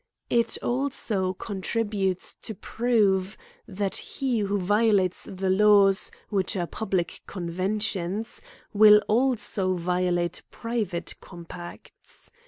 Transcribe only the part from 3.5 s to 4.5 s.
that he